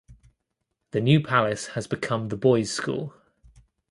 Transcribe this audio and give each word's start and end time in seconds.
The 0.93 0.99
New 0.99 1.21
Palace 1.21 1.67
has 1.77 1.85
become 1.85 2.29
the 2.29 2.35
boys 2.35 2.71
school. 2.71 3.13